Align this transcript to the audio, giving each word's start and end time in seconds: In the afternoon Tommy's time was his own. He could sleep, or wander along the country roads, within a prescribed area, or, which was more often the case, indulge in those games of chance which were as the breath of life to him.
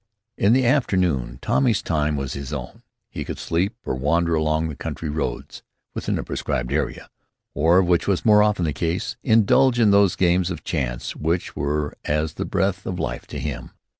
In 0.35 0.53
the 0.53 0.65
afternoon 0.65 1.37
Tommy's 1.43 1.83
time 1.83 2.15
was 2.15 2.33
his 2.33 2.51
own. 2.51 2.81
He 3.07 3.23
could 3.23 3.37
sleep, 3.37 3.75
or 3.85 3.93
wander 3.93 4.33
along 4.33 4.67
the 4.67 4.75
country 4.75 5.09
roads, 5.09 5.61
within 5.93 6.17
a 6.17 6.23
prescribed 6.23 6.73
area, 6.73 7.07
or, 7.53 7.83
which 7.83 8.07
was 8.07 8.25
more 8.25 8.41
often 8.41 8.65
the 8.65 8.73
case, 8.73 9.15
indulge 9.21 9.79
in 9.79 9.91
those 9.91 10.15
games 10.15 10.49
of 10.49 10.63
chance 10.63 11.15
which 11.15 11.55
were 11.55 11.93
as 12.03 12.33
the 12.33 12.45
breath 12.45 12.87
of 12.87 12.97
life 12.97 13.27
to 13.27 13.37
him. 13.37 13.73